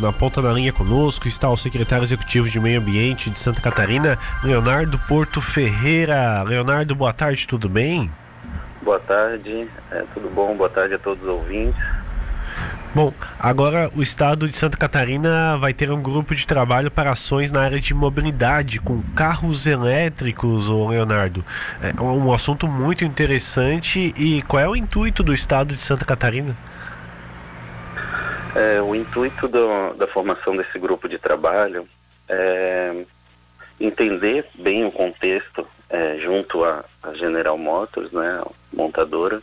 [0.00, 4.18] na ponta da linha conosco está o secretário executivo de Meio Ambiente de Santa Catarina,
[4.44, 6.42] Leonardo Porto Ferreira.
[6.42, 8.10] Leonardo, boa tarde, tudo bem?
[8.80, 10.56] Boa tarde, é, tudo bom?
[10.56, 11.82] Boa tarde a todos os ouvintes.
[12.94, 17.52] Bom, agora o estado de Santa Catarina vai ter um grupo de trabalho para ações
[17.52, 21.44] na área de mobilidade com carros elétricos, ô Leonardo.
[21.82, 26.56] É um assunto muito interessante e qual é o intuito do estado de Santa Catarina?
[28.54, 31.86] É, o intuito do, da formação desse grupo de trabalho
[32.28, 33.04] é
[33.80, 36.84] entender bem o contexto é, junto à
[37.14, 38.42] General Motors, né,
[38.72, 39.40] montadora,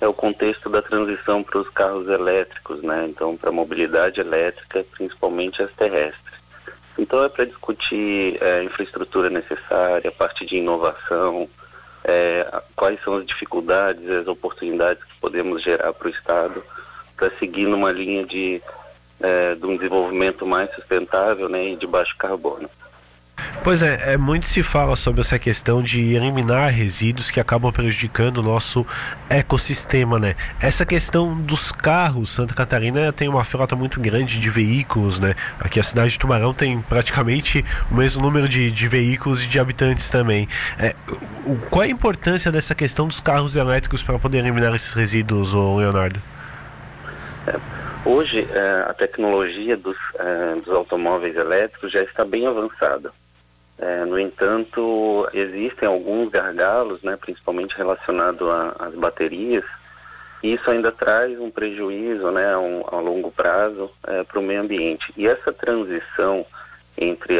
[0.00, 3.06] é o contexto da transição para os carros elétricos, né?
[3.08, 6.38] Então, para a mobilidade elétrica, principalmente as terrestres.
[6.96, 11.48] Então, é para discutir é, a infraestrutura necessária, a parte de inovação,
[12.04, 12.46] é,
[12.76, 16.62] quais são as dificuldades, as oportunidades que podemos gerar para o Estado,
[17.18, 18.62] para seguir numa linha de,
[19.20, 22.70] é, de um desenvolvimento mais sustentável né, e de baixo carbono.
[23.62, 28.38] Pois é, é, muito se fala sobre essa questão de eliminar resíduos que acabam prejudicando
[28.38, 28.86] o nosso
[29.28, 30.34] ecossistema, né?
[30.60, 35.34] Essa questão dos carros, Santa Catarina tem uma frota muito grande de veículos, né?
[35.58, 39.58] Aqui a cidade de Tubarão tem praticamente o mesmo número de, de veículos e de
[39.58, 40.48] habitantes também.
[40.78, 40.94] É,
[41.44, 45.52] o, qual é a importância dessa questão dos carros elétricos para poder eliminar esses resíduos,
[45.52, 46.20] Leonardo?
[48.04, 53.12] Hoje é, a tecnologia dos, é, dos automóveis elétricos já está bem avançada.
[53.78, 59.64] É, no entanto, existem alguns gargalos, né, principalmente relacionado às baterias,
[60.42, 63.90] e isso ainda traz um prejuízo né, um, a longo prazo
[64.26, 65.12] para o meio ambiente.
[65.16, 66.46] E essa transição
[66.96, 67.38] entre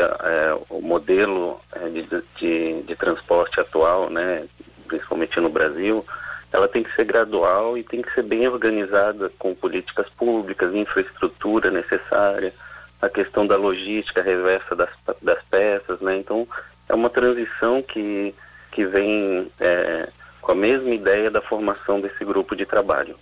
[0.68, 1.60] o modelo
[1.92, 2.02] de,
[2.36, 4.44] de, de, transporte atual, né,
[4.86, 6.04] principalmente no Brasil,
[6.52, 11.70] ela tem que ser gradual e tem que ser bem organizada com políticas públicas, infraestrutura
[11.70, 12.52] necessária,
[13.00, 14.90] a questão da logística reversa das,
[15.22, 16.16] das peças, né?
[16.16, 16.48] Então
[16.88, 18.34] é uma transição que,
[18.72, 20.08] que vem é,
[20.40, 23.14] com a mesma ideia da formação desse grupo de trabalho.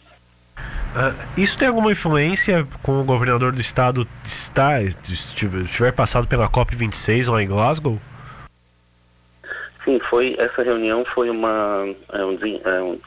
[0.57, 6.75] Uh, isso tem alguma influência com o governador do estado estar estiver passado pela COP
[6.75, 8.01] 26 lá em Glasgow?
[9.85, 12.99] Sim, foi essa reunião foi uma é um, é um,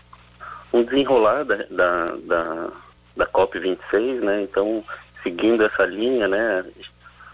[0.71, 2.69] um desenrolar da, da, da,
[3.17, 4.41] da COP 26, né?
[4.43, 4.83] Então
[5.23, 6.65] seguindo essa linha, né,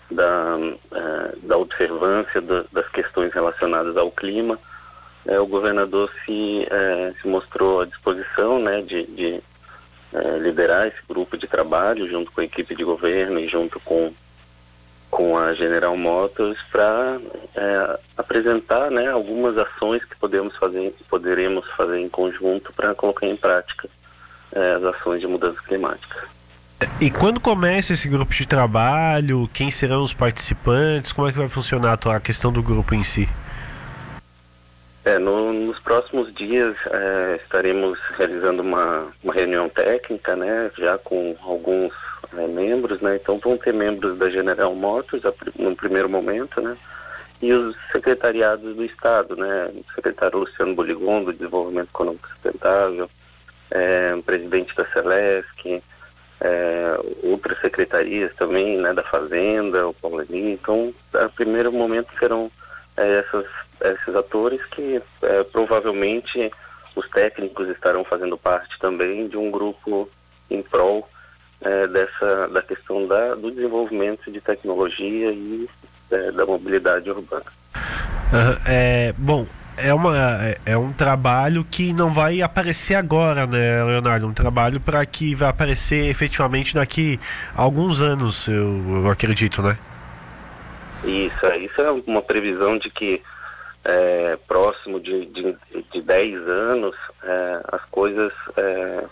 [0.09, 4.59] da, uh, da observância das questões relacionadas ao clima,
[5.25, 9.41] uh, o governador se, uh, se mostrou à disposição, né, de, de
[10.40, 14.13] liderar esse grupo de trabalho junto com a equipe de governo e junto com
[15.16, 17.22] com a General Motors para
[18.18, 23.88] apresentar, né, algumas ações que podemos fazer, poderemos fazer em conjunto para colocar em prática
[24.54, 26.28] as ações de mudança climática.
[27.00, 29.50] E quando começa esse grupo de trabalho?
[29.54, 31.14] Quem serão os participantes?
[31.14, 33.30] Como é que vai funcionar a questão do grupo em si?
[35.06, 41.38] É, no, nos próximos dias é, estaremos realizando uma, uma reunião técnica, né, já com
[41.42, 41.94] alguns
[42.38, 46.78] é, membros, né, então vão ter membros da General Motors a, no primeiro momento, né,
[47.41, 53.09] e os secretariados do Estado, né, o secretário Luciano Boligon, do Desenvolvimento Econômico Sustentável,
[53.72, 55.81] é, presidente da Celesc,
[56.41, 60.51] é, outras secretarias também, né, da Fazenda, o Paulo Eli.
[60.51, 62.51] Então, a primeiro momento serão
[62.97, 63.45] é, essas,
[63.81, 66.51] esses atores que é, provavelmente
[66.95, 70.09] os técnicos estarão fazendo parte também de um grupo
[70.50, 71.07] em prol
[71.66, 75.68] é, dessa da questão da, do desenvolvimento de tecnologia e
[76.12, 77.46] é, da mobilidade urbana.
[78.31, 80.16] Uhum, é, bom, é, uma,
[80.46, 84.28] é, é um trabalho que não vai aparecer agora, né, Leonardo?
[84.28, 87.20] Um trabalho para que vai aparecer efetivamente daqui
[87.56, 89.78] a alguns anos, eu, eu acredito, né?
[91.04, 93.22] Isso, é, isso é uma previsão de que
[93.84, 95.56] é, próximo de, de,
[95.92, 99.04] de 10 anos é, as coisas é,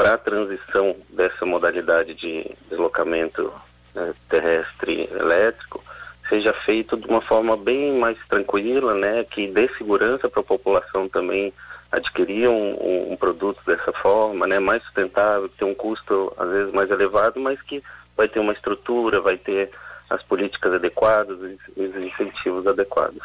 [0.00, 3.52] para a transição dessa modalidade de deslocamento
[3.94, 5.84] né, terrestre elétrico
[6.26, 11.06] seja feito de uma forma bem mais tranquila, né, que dê segurança para a população
[11.06, 11.52] também
[11.92, 16.72] adquirir um, um, produto dessa forma, né, mais sustentável, que tem um custo às vezes
[16.72, 17.82] mais elevado, mas que
[18.16, 19.68] vai ter uma estrutura, vai ter
[20.08, 21.36] as políticas adequadas,
[21.76, 23.22] os incentivos adequados.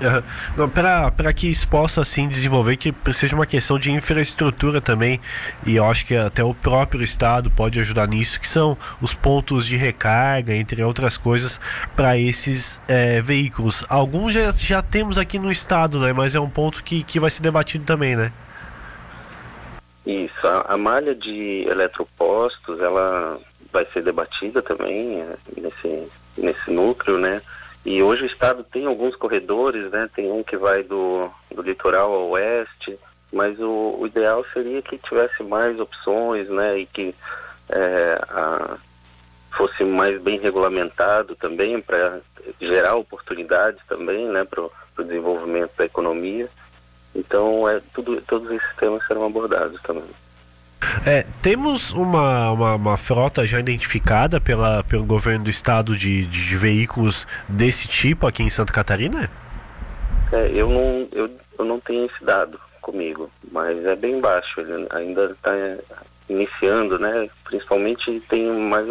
[0.00, 0.68] Uhum.
[0.68, 5.20] Para que isso possa assim desenvolver, que seja uma questão de infraestrutura também,
[5.64, 9.66] e eu acho que até o próprio Estado pode ajudar nisso, que são os pontos
[9.66, 11.60] de recarga, entre outras coisas,
[11.94, 13.84] para esses é, veículos.
[13.88, 16.12] Alguns já, já temos aqui no Estado, né?
[16.12, 18.32] mas é um ponto que, que vai ser debatido também, né?
[20.04, 23.38] Isso, a, a malha de eletropostos, ela
[23.72, 27.40] vai ser debatida também é, nesse, nesse núcleo, né?
[27.84, 30.08] E hoje o estado tem alguns corredores, né?
[30.14, 32.98] Tem um que vai do, do litoral ao oeste,
[33.30, 36.78] mas o, o ideal seria que tivesse mais opções, né?
[36.78, 37.14] E que
[37.68, 38.78] é, a,
[39.52, 42.20] fosse mais bem regulamentado também para
[42.60, 44.44] gerar oportunidades também, né?
[44.44, 44.72] Para o
[45.04, 46.48] desenvolvimento da economia.
[47.14, 50.08] Então, é, tudo, todos esses temas serão abordados também.
[51.06, 56.56] É, temos uma, uma, uma, frota já identificada pela, pelo governo do estado de, de
[56.56, 59.30] veículos desse tipo aqui em Santa Catarina?
[60.32, 64.86] É, eu, não, eu, eu não tenho esse dado comigo, mas é bem baixo, ele
[64.90, 65.52] ainda está
[66.28, 67.28] iniciando, né?
[67.44, 68.86] Principalmente tem mais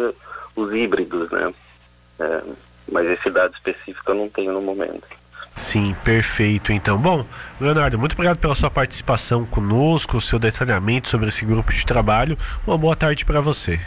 [0.56, 1.52] os híbridos, né?
[2.18, 2.42] É,
[2.90, 5.06] mas esse dado específico eu não tenho no momento.
[5.54, 6.72] Sim, perfeito.
[6.72, 7.24] Então, bom,
[7.60, 12.36] Leonardo, muito obrigado pela sua participação conosco, o seu detalhamento sobre esse grupo de trabalho.
[12.66, 13.80] Uma boa tarde para você.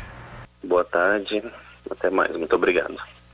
[0.64, 1.44] Boa tarde,
[1.90, 2.36] até mais.
[2.36, 2.96] Muito obrigado.